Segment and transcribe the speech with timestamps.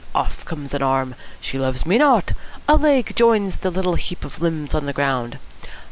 [0.15, 1.13] Off comes an arm.
[1.41, 2.31] 'She loves me not.'
[2.67, 5.37] A leg joins the little heap of limbs on the ground.